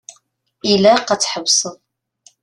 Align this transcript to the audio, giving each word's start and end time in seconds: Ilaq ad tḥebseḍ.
Ilaq 0.71 1.07
ad 1.13 1.19
tḥebseḍ. 1.21 1.75